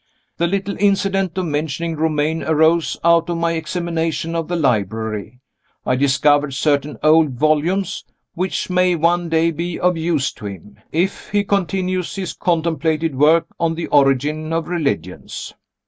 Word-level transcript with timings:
The 0.37 0.47
little 0.47 0.75
incident 0.79 1.37
of 1.37 1.45
mentioning 1.45 1.95
Romayne 1.95 2.41
arose 2.41 2.97
out 3.03 3.29
of 3.29 3.37
my 3.37 3.51
examination 3.51 4.33
of 4.33 4.47
the 4.47 4.55
library. 4.55 5.41
I 5.85 5.95
discovered 5.95 6.55
certain 6.55 6.97
old 7.03 7.33
volumes, 7.37 8.03
which 8.33 8.67
may 8.67 8.95
one 8.95 9.29
day 9.29 9.51
be 9.51 9.79
of 9.79 9.97
use 9.97 10.31
to 10.33 10.47
him, 10.47 10.79
if 10.91 11.29
he 11.29 11.43
continues 11.43 12.15
his 12.15 12.33
contemplated 12.33 13.13
work 13.15 13.45
on 13.59 13.75
the 13.75 13.85
Origin 13.89 14.51
of 14.51 14.67
Religions. 14.69 15.53